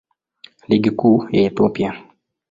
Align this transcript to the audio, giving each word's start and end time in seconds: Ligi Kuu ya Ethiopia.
Ligi 0.67 0.91
Kuu 0.97 1.17
ya 1.31 1.41
Ethiopia. 1.47 1.91